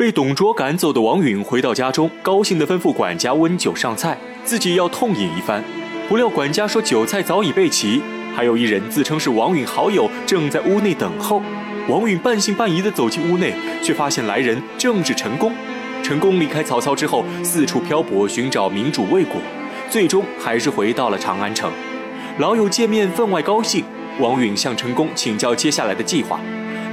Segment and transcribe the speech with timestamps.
[0.00, 5.62] 被董卓赶走的王允回到家中，高兴地吩咐管家温酒上菜，自己要痛饮一番。
[6.08, 8.00] 不料管家说酒菜早已备齐，
[8.34, 11.42] 还有一人自称是王允好友，正在屋内等候。
[11.86, 13.52] 王允半信半疑地走进屋内，
[13.82, 15.52] 却发现来人正是陈宫。
[16.02, 19.38] 陈宫离开曹操之后，四处漂泊寻找明主未果，
[19.90, 21.70] 最终还是回到了长安城。
[22.38, 23.84] 老友见面分外高兴，
[24.18, 26.40] 王允向陈宫请教接下来的计划。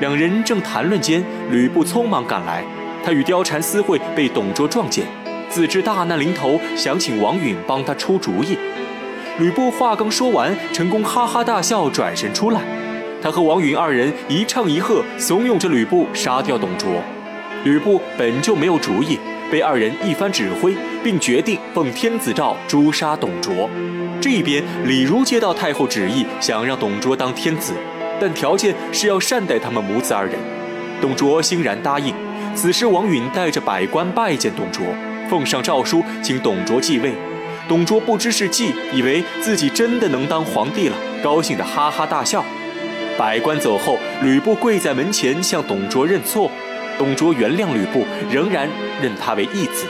[0.02, 2.66] 两人正谈论间，吕布匆忙赶来。
[3.08, 5.06] 他与貂蝉私会，被董卓撞见，
[5.48, 8.58] 自知大难临头，想请王允帮他出主意。
[9.40, 12.60] 吕布话刚说完，陈宫哈哈大笑，转身出来。
[13.22, 17.02] 他和王允二人一唱一和，怂恿着吕布杀掉董卓。
[17.64, 19.18] 吕布本就没有主意，
[19.50, 23.70] 被二人一番指挥，并决定奉天子诏诛杀董卓。
[24.20, 27.72] 这边，李儒接到太后旨意，想让董卓当天子，
[28.20, 30.36] 但条件是要善待他们母子二人。
[31.00, 32.14] 董卓欣然答应。
[32.58, 34.84] 此时，王允带着百官拜见董卓，
[35.30, 37.14] 奉上诏书，请董卓继位。
[37.70, 42.44] 董卓不知是计，以为自己真的能当皇帝了，高兴得哈哈大笑。
[43.16, 46.50] 百官走后，吕布跪在门前向董卓认错，
[46.98, 48.68] 董卓原谅吕布，仍然
[49.00, 49.86] 认他为义子。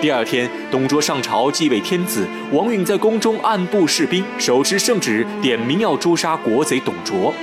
[0.00, 7.34] 第二天，董卓上朝继位天子，王允在宫中暗布士兵，手持圣旨，点名要诛杀国贼董卓。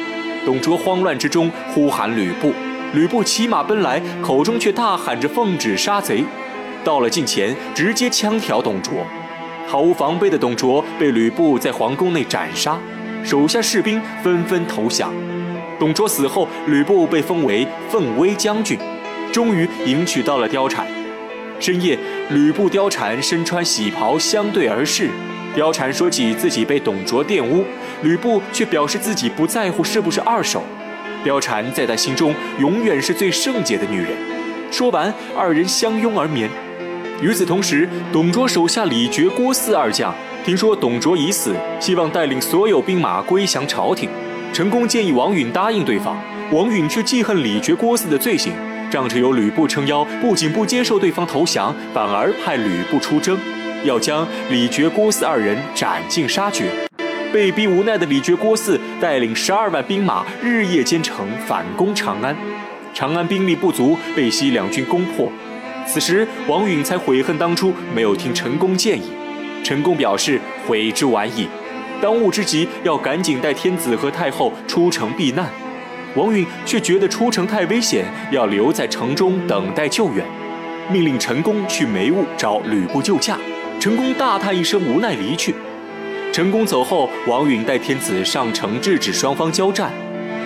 [0.45, 2.53] 董卓慌乱之中呼喊吕布。
[2.95, 6.23] 吕布骑马奔来，口中却大喊着奉旨杀贼。
[6.81, 8.93] 到了近前，直接枪挑董卓。
[9.67, 12.79] 毫无防备的董卓被吕布在皇宫内斩杀，
[13.21, 15.11] 手下士兵纷纷投降。
[15.77, 18.79] 董卓死后，吕布被封为奋威将军，
[19.29, 20.87] 终于迎娶到了貂蝉。
[21.59, 25.09] 深夜，吕布、貂蝉身穿喜袍相对而视。
[25.57, 27.65] 貂蝉说起自己被董卓玷污，
[28.03, 30.63] 吕布却表示自己不在乎是不是二手。
[31.25, 34.11] 貂蝉在他心中永远是最圣洁的女人。
[34.71, 36.47] 说完，二人相拥而眠。
[37.19, 40.13] 与此同时，董卓手下李傕、郭汜二将
[40.45, 44.07] 听说董卓已死，希望带领所有兵马归降朝廷。
[44.53, 46.15] 陈宫建议王允答应对方，
[46.51, 48.53] 王允却记恨李傕、郭汜的罪行，
[48.91, 53.37] 仗着有吕布撑腰，不仅不接受对方投降，反而派吕布出征，
[53.83, 56.69] 要将李傕、郭汜二人斩尽杀绝。
[57.35, 62.33] 被逼无奈的李傕、郭汜带领十二万兵马日夜兼程反攻长安，
[62.93, 65.29] 长安兵力不足，被西两军攻破。
[65.85, 69.11] 此时王允才悔恨当初没有听陈宫建议。
[69.65, 71.45] 陈宫表示悔之晚矣，
[72.01, 75.45] 当务之急要赶紧带天子和太后出城避难。
[76.15, 80.25] 王允却觉得出城太危险，要留在城中等待救援，
[80.89, 83.37] 命令陈宫去梅坞找吕布救驾。
[83.77, 85.53] 陈宫大叹一声，无奈离去。
[86.35, 89.89] 陈宫走后，王允带天子上城制止双方交战。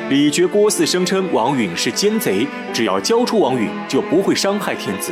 [0.08, 5.12] 李傕、郭汜声称王允是奸贼，只要交出王允，就不会伤害天子。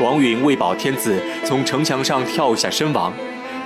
[0.00, 3.12] 王允为保天子，从城墙上跳下身亡。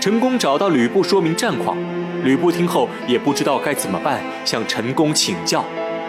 [0.01, 1.77] 陈宫找到吕布说明战况，
[2.25, 5.63] 吕布听后也不知道该怎么办，向陈宫请教。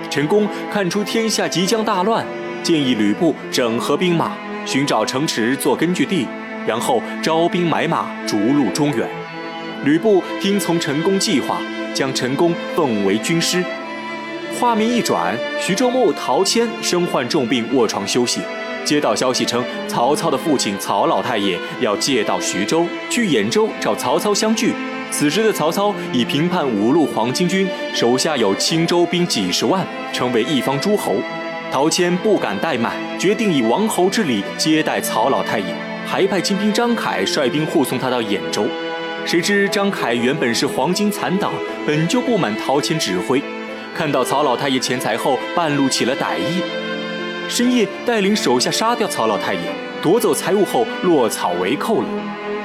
[0.10, 2.26] 陈宫看出天下即将大乱，
[2.64, 4.32] 建议吕布整合兵马，
[4.66, 6.26] 寻找城池做根据地，
[6.66, 9.06] 然后招兵买马，逐鹿中原。
[9.84, 11.62] 吕布听从陈宫计划，
[11.94, 13.64] 将陈宫奉为军师。
[14.60, 18.42] 画面一转，徐州牧陶谦身患重病，卧床休息。
[18.84, 24.74] 接到消息称，曹操的父亲曹老太爷要借道徐州，去兖州找曹操相聚。
[25.12, 31.16] 此时的曹操已平叛五路黄巾军，手下有青州兵几十万，成为一方诸侯。
[31.72, 35.74] 陶谦不敢怠慢，决定以王侯之礼接待曹老太爷，
[36.06, 38.66] 还派亲兵张凯率兵护送他到兖州。
[39.30, 41.54] 谁知张凯原本是黄巾残党，
[41.86, 43.40] 本就不满陶谦指挥，
[43.94, 46.64] 看到曹老太爷钱财后，半路起了歹意。
[47.48, 49.62] 深夜带领手下杀掉曹老太爷，
[50.02, 52.08] 夺走财物后落草为寇了。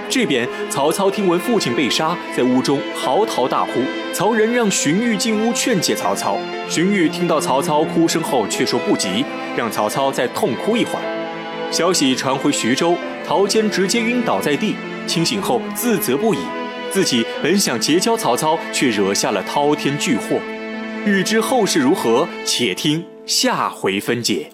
[0.09, 3.83] 这边曹操听闻父亲被杀，在屋中嚎啕大哭。
[4.15, 6.39] 曹仁让荀彧进屋劝解曹操，
[6.71, 9.23] 荀彧听到曹操哭声后，却说不急，
[9.55, 11.71] 让曹操再痛哭一会儿。
[11.71, 14.75] 消息传回徐州，陶谦直接晕倒在地。
[15.07, 16.39] 清醒后自责不已，
[16.91, 20.41] 自己本想结交曹操，却惹下了滔天巨祸。
[21.07, 24.54] 欲知后事如何，且听下回分解。